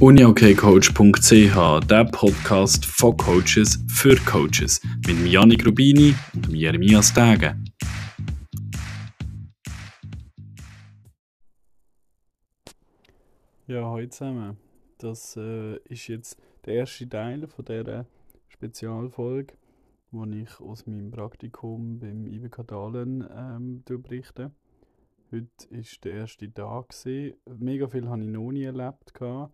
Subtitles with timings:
[0.00, 7.56] uniokcoach.ch, der Podcast von Coaches für Coaches mit Janik Rubini und Jeremias Tage.
[13.66, 14.56] Ja, heute zusammen.
[14.98, 18.06] Das äh, ist jetzt der erste Teil von dieser
[18.48, 19.54] Spezialfolge,
[20.10, 24.50] wo ich aus meinem Praktikum beim IBK Dahlen ähm, berichte.
[25.30, 26.88] Heute war der erste Tag.
[26.88, 27.34] Gewesen.
[27.58, 29.14] Mega viel habe ich noch nie erlebt.
[29.14, 29.52] Gehabt.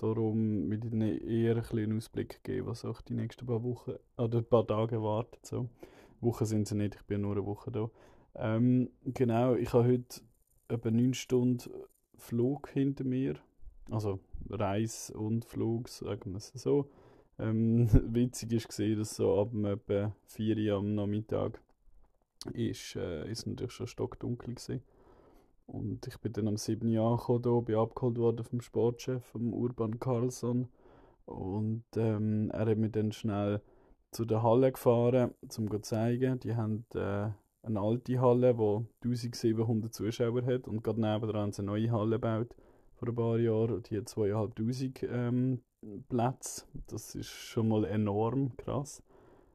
[0.00, 4.40] Darum will ich eher ein einen Ausblick geben, was auch die nächsten paar Wochen oder
[4.40, 5.44] paar Tage erwartet.
[5.44, 5.68] So.
[6.22, 7.90] Wochen sind sie nicht, ich bin nur eine Woche da.
[8.34, 10.22] Ähm, genau, ich habe heute
[10.68, 11.70] etwa 9 Stunden
[12.16, 13.34] Flug hinter mir.
[13.90, 16.88] Also Reis und Flug, sagen wir es so.
[17.38, 21.60] Ähm, witzig ist gesehen, dass so ab etwa 4 Uhr am Nachmittag
[22.54, 24.82] ist, äh, ist natürlich schon stockdunkel gewesen.
[25.72, 26.88] Und ich bin dann am 7.
[26.88, 30.68] Jahr gekommen, bin abgeholt worden vom Sportchef, vom Urban Carlson.
[31.26, 33.62] Und ähm, er hat mich dann schnell
[34.10, 36.40] zu der Halle gefahren, um zu zeigen.
[36.40, 37.28] Die haben äh,
[37.62, 40.66] eine alte Halle, die 1700 Zuschauer hat.
[40.66, 42.56] Und gerade nebenan haben sie eine neue Halle gebaut
[42.96, 43.82] vor ein paar Jahren.
[43.84, 45.60] Die hat 2500 ähm,
[46.08, 46.64] Plätze.
[46.88, 49.04] Das ist schon mal enorm krass.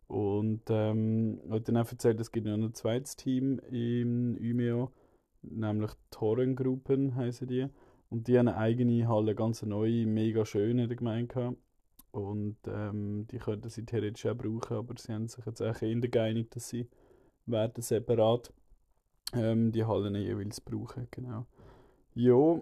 [0.08, 4.94] Und ähm, hat dann auch erzählt, es gibt noch ein zweites Team im Umeo
[5.52, 7.68] nämlich Torrengruppen heißen die.
[8.10, 11.56] Und die haben eine eigene Halle, ganz neue, mega schön in der Gemeinde.
[12.12, 16.00] Und ähm, die könnten sie theoretisch auch brauchen, aber sie haben sich jetzt auch eher
[16.00, 16.88] geeinigt, dass sie
[17.46, 18.54] werden separat
[19.34, 21.46] ähm, die Hallen jeweils brauchen, genau.
[22.14, 22.62] Ja,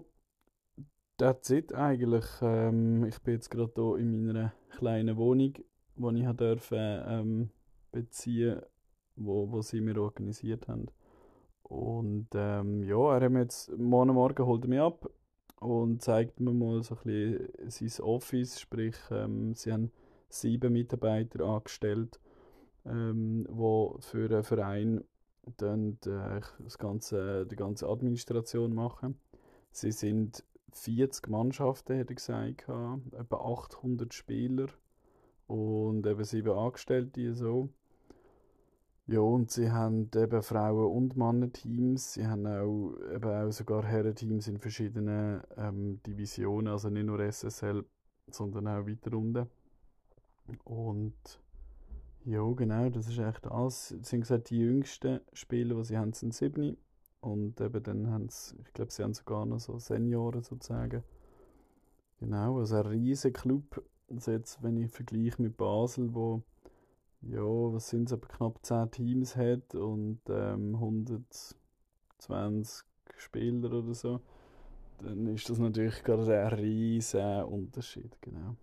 [1.18, 2.24] that's it eigentlich.
[2.42, 7.50] Ähm, ich bin jetzt gerade hier in meiner kleinen Wohnung, die ich durfte, ähm,
[7.92, 8.60] beziehen,
[9.14, 10.86] wo, wo sie mir organisiert haben.
[11.64, 15.10] Und ähm, ja, er hat mir jetzt morgen Morgen holt mich ab
[15.60, 19.90] und zeigt mir mal so ein bisschen sein Office, sprich, ähm, sie haben
[20.28, 22.20] sieben Mitarbeiter angestellt,
[22.84, 23.46] ähm,
[24.00, 25.04] für einen Verein
[25.56, 29.18] dann äh, das ganze, die ganze Administration machen.
[29.70, 34.66] Sie sind 40 Mannschaften, hätte ich gesagt, etwa 800 Spieler
[35.46, 37.68] und eben sieben Angestellte so.
[39.06, 42.14] Ja, und sie haben eben Frauen- und Männer-Teams.
[42.14, 47.84] Sie haben auch, eben auch sogar Herren-Teams in verschiedenen ähm, Divisionen, also nicht nur SSL,
[48.30, 49.46] sondern auch weiter unten.
[50.64, 51.42] Und
[52.24, 53.88] ja, genau, das ist echt alles.
[53.88, 56.78] Sie haben gesagt, die jüngsten Spieler, die sie haben, sind sieben.
[57.20, 61.04] Und eben dann haben sie, ich glaube, sie haben sogar noch so Senioren sozusagen.
[62.20, 63.84] Genau, also ein riesiger Club.
[64.10, 66.42] Also jetzt, wenn ich vergleiche mit Basel, wo
[67.30, 72.84] ja, was sind es, etwa knapp 10 Teams hat und ähm, 120
[73.16, 74.20] Spieler oder so,
[75.02, 78.56] dann ist das natürlich gerade ein riesiger Unterschied, genau.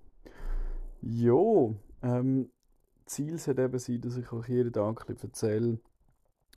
[1.01, 1.73] Ja,
[2.03, 2.49] ähm,
[3.05, 5.79] Ziel sollte eben sein, dass ich euch jeden Tag ein erzähle,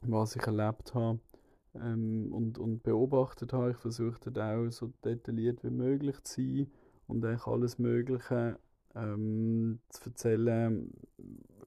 [0.03, 1.19] was ich erlebt habe
[1.75, 3.73] ähm, und, und beobachtet habe.
[3.73, 6.71] Ich versuche dann auch so detailliert wie möglich zu sein
[7.07, 8.59] und eigentlich alles Mögliche
[8.95, 10.91] ähm, zu erzählen.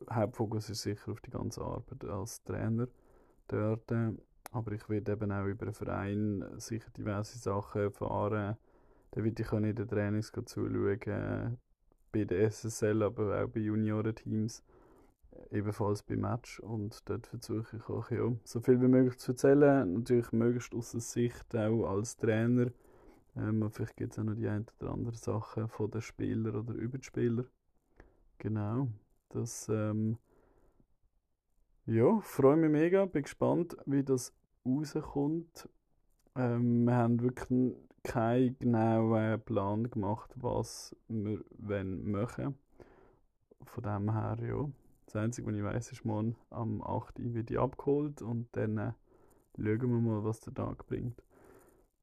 [0.09, 2.87] Hauptfokus ist sicher auf die ganze Arbeit als Trainer
[3.47, 3.91] dort.
[4.51, 8.57] Aber ich werde eben auch über den Verein sicher diverse Sachen erfahren.
[9.11, 11.57] Da werde ich auch in den Trainings zuschauen,
[12.11, 14.63] bei der SSL, aber auch bei Juniorenteams,
[15.51, 16.59] ebenfalls bei Match.
[16.59, 19.93] Und dort versuche ich auch ja, so viel wie möglich zu erzählen.
[19.93, 22.71] Natürlich möglichst aus der Sicht auch als Trainer
[23.37, 26.73] ähm, vielleicht gibt es auch noch die ein oder andere Sachen von den Spielern oder
[26.73, 27.45] über die Spieler.
[28.39, 28.87] Genau.
[29.29, 30.17] Das, ähm,
[31.85, 34.33] ja, freue mich mega, bin gespannt, wie das
[34.65, 35.69] rauskommt.
[36.35, 42.57] Ähm, wir haben wirklich keinen genauen Plan gemacht, was wir wenn machen.
[43.65, 44.69] Von dem her, ja.
[45.05, 47.19] Das Einzige, was ich weiß, ist, morgen am 8.
[47.19, 48.91] Uhr wird ich abgeholt und dann äh,
[49.55, 51.23] schauen wir mal, was der Tag bringt.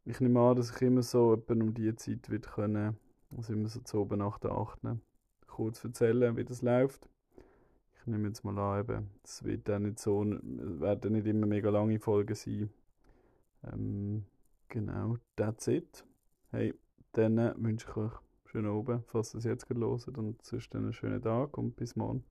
[0.07, 2.97] Ich nehme an, dass ich immer so etwa um diese Zeit wird können,
[3.37, 4.99] also immer so zu oben nach der 8.
[5.47, 7.09] kurz erzählen, wie das läuft.
[8.05, 11.99] Ich nehme jetzt mal an, es wird dann nicht so, werden nicht immer mega lange
[11.99, 12.69] Folgen sein.
[13.63, 14.27] Ähm,
[14.69, 16.05] genau, that's it.
[16.51, 16.75] Hey,
[17.13, 18.13] dann wünsche ich euch
[18.45, 22.23] schönen Abend, falls ihr es jetzt hört und sonst einen schönen Tag und bis morgen.